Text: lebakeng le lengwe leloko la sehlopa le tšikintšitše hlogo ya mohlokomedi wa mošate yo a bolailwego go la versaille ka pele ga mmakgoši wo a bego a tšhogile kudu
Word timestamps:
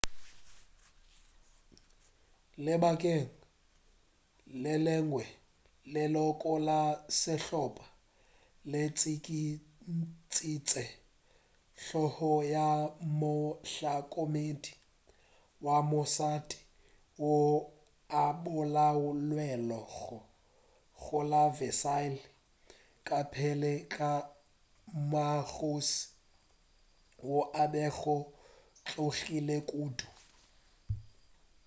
lebakeng 2.65 3.25
le 4.63 4.73
lengwe 4.85 5.23
leloko 5.93 6.51
la 6.67 6.79
sehlopa 7.19 7.85
le 8.71 8.81
tšikintšitše 8.97 10.83
hlogo 11.83 12.31
ya 12.55 12.67
mohlokomedi 13.19 14.73
wa 15.65 15.77
mošate 15.89 16.59
yo 17.19 17.31
a 18.21 18.23
bolailwego 18.43 20.17
go 21.01 21.19
la 21.31 21.43
versaille 21.57 22.23
ka 23.07 23.19
pele 23.33 23.73
ga 23.93 24.11
mmakgoši 24.99 25.99
wo 27.27 27.39
a 27.61 27.63
bego 27.73 28.17
a 28.27 28.29
tšhogile 28.89 29.55
kudu 29.69 30.07